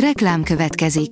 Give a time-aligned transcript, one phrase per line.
[0.00, 1.10] Reklám következik.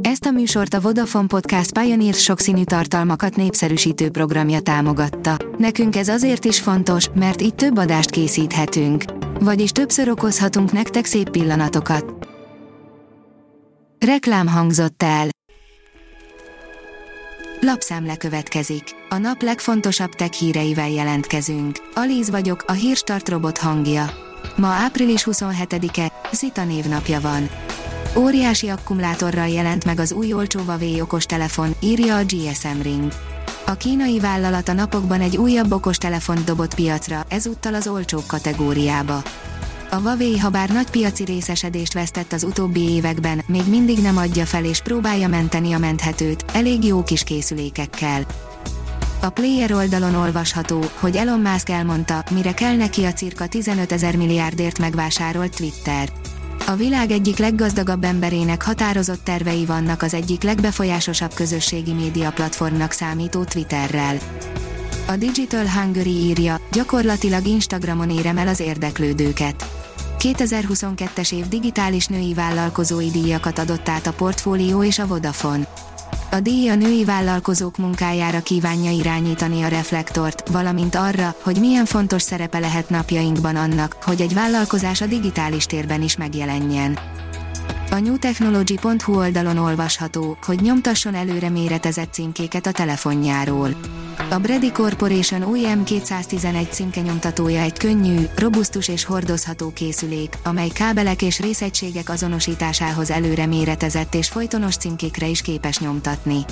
[0.00, 5.36] Ezt a műsort a Vodafone Podcast Pioneer sokszínű tartalmakat népszerűsítő programja támogatta.
[5.58, 9.04] Nekünk ez azért is fontos, mert így több adást készíthetünk.
[9.40, 12.28] Vagyis többször okozhatunk nektek szép pillanatokat.
[14.06, 15.28] Reklám hangzott el.
[17.60, 18.84] Lapszemle következik.
[19.08, 21.76] A nap legfontosabb tech híreivel jelentkezünk.
[21.94, 24.10] Alíz vagyok, a hírstart robot hangja.
[24.56, 27.48] Ma április 27-e, Zita névnapja van.
[28.16, 33.12] Óriási akkumulátorral jelent meg az új olcsó Huawei okostelefon, írja a GSM Ring.
[33.66, 39.22] A kínai vállalat a napokban egy újabb okostelefont dobott piacra, ezúttal az olcsóbb kategóriába.
[39.90, 44.44] A Huawei ha bár nagy piaci részesedést vesztett az utóbbi években, még mindig nem adja
[44.44, 48.26] fel és próbálja menteni a menthetőt, elég jó kis készülékekkel.
[49.20, 54.16] A Player oldalon olvasható, hogy Elon Musk elmondta, mire kell neki a cirka 15 ezer
[54.16, 56.08] milliárdért megvásárolt Twitter.
[56.66, 63.44] A világ egyik leggazdagabb emberének határozott tervei vannak az egyik legbefolyásosabb közösségi média platformnak számító
[63.44, 64.16] Twitterrel.
[65.06, 69.64] A Digital Hungary írja, gyakorlatilag Instagramon érem el az érdeklődőket.
[70.18, 75.68] 2022-es év digitális női vállalkozói díjakat adott át a Portfólió és a Vodafone.
[76.34, 82.22] A díj a női vállalkozók munkájára kívánja irányítani a reflektort, valamint arra, hogy milyen fontos
[82.22, 86.98] szerepe lehet napjainkban annak, hogy egy vállalkozás a digitális térben is megjelenjen.
[87.90, 93.68] A newtechnology.hu oldalon olvasható, hogy nyomtasson előre méretezett címkéket a telefonjáról.
[94.30, 101.22] A Brady Corporation új M211 címke nyomtatója egy könnyű, robusztus és hordozható készülék, amely kábelek
[101.22, 106.44] és részegységek azonosításához előre méretezett és folytonos címkékre is képes nyomtatni.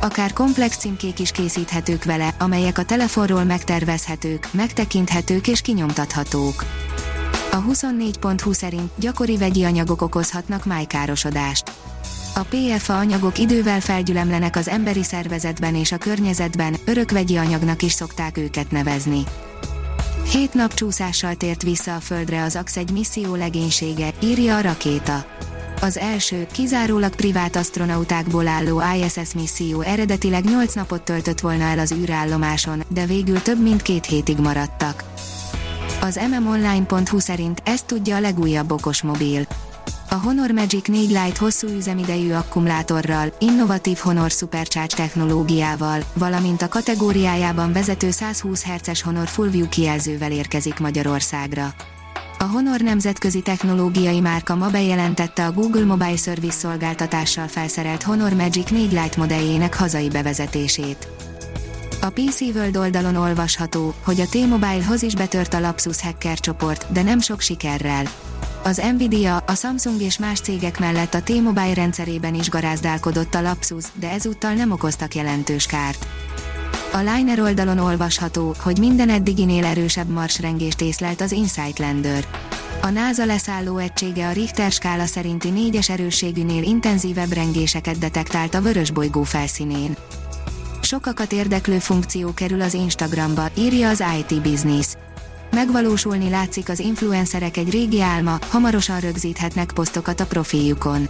[0.00, 6.64] Akár komplex címkék is készíthetők vele, amelyek a telefonról megtervezhetők, megtekinthetők és kinyomtathatók.
[7.52, 11.72] A 24.20 szerint gyakori vegyi anyagok okozhatnak májkárosodást.
[12.36, 18.38] A PFA anyagok idővel felgyülemlenek az emberi szervezetben és a környezetben, örökvegyi anyagnak is szokták
[18.38, 19.24] őket nevezni.
[20.30, 25.26] Hét nap csúszással tért vissza a Földre az AX egy misszió legénysége, írja a rakéta.
[25.80, 31.92] Az első, kizárólag privát astronautákból álló ISS misszió eredetileg 8 napot töltött volna el az
[31.92, 35.04] űrállomáson, de végül több mint két hétig maradtak.
[36.00, 39.46] Az mmonline.hu szerint ezt tudja a legújabb okos mobil.
[40.14, 47.72] A Honor Magic 4 Lite hosszú üzemidejű akkumulátorral, innovatív Honor Supercharge technológiával, valamint a kategóriájában
[47.72, 51.74] vezető 120 Hz Honor Full View kijelzővel érkezik Magyarországra.
[52.38, 58.70] A Honor nemzetközi technológiai márka ma bejelentette a Google Mobile Service szolgáltatással felszerelt Honor Magic
[58.70, 61.08] 4 Lite modelljének hazai bevezetését.
[62.00, 67.02] A PC World oldalon olvasható, hogy a T-Mobile-hoz is betört a Lapsus hacker csoport, de
[67.02, 68.04] nem sok sikerrel.
[68.66, 73.84] Az Nvidia, a Samsung és más cégek mellett a T-Mobile rendszerében is garázdálkodott a Lapsus,
[73.94, 76.06] de ezúttal nem okoztak jelentős kárt.
[76.92, 82.26] A Liner oldalon olvasható, hogy minden eddiginél erősebb marsrengést észlelt az Insight Lander.
[82.82, 88.90] A NASA leszálló egysége a Richter skála szerinti négyes erősségűnél intenzívebb rengéseket detektált a vörös
[88.90, 89.96] bolygó felszínén.
[90.80, 94.86] Sokakat érdeklő funkció kerül az Instagramba, írja az IT Business.
[95.54, 101.08] Megvalósulni látszik az influencerek egy régi álma, hamarosan rögzíthetnek posztokat a profiljukon.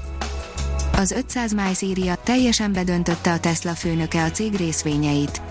[0.97, 5.43] Az 500 máj írja, teljesen bedöntötte a Tesla főnöke a cég részvényeit.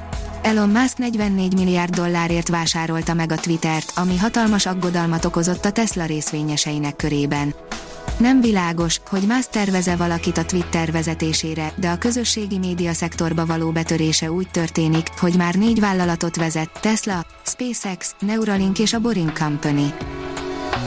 [0.42, 6.06] Elon Musk 44 milliárd dollárért vásárolta meg a Twittert, ami hatalmas aggodalmat okozott a Tesla
[6.06, 7.54] részvényeseinek körében.
[8.18, 13.72] Nem világos, hogy más terveze valakit a Twitter vezetésére, de a közösségi média szektorba való
[13.72, 19.94] betörése úgy történik, hogy már négy vállalatot vezet, Tesla, SpaceX, Neuralink és a Boring Company.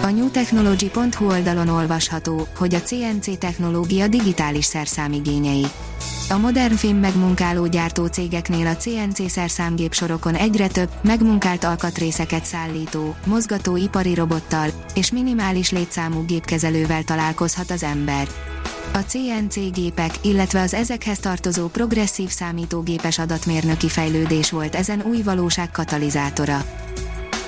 [0.02, 5.66] A newtechnology.hu oldalon olvasható, hogy a CNC technológia digitális szerszámigényei.
[6.28, 13.14] A modern film megmunkáló gyártó cégeknél a CNC szerszámgép sorokon egyre több, megmunkált alkatrészeket szállító,
[13.26, 18.26] mozgató ipari robottal és minimális létszámú gépkezelővel találkozhat az ember.
[18.92, 25.70] A CNC gépek, illetve az ezekhez tartozó progresszív számítógépes adatmérnöki fejlődés volt ezen új valóság
[25.70, 26.64] katalizátora.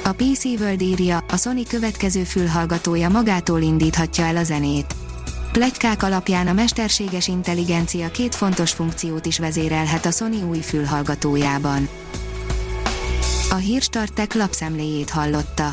[0.08, 4.94] A PC World írja, a Sony következő fülhallgatója magától indíthatja el a zenét.
[5.52, 11.88] Plegykák alapján a mesterséges intelligencia két fontos funkciót is vezérelhet a Sony új fülhallgatójában.
[13.50, 15.72] A hírstartek lapszemléjét hallotta.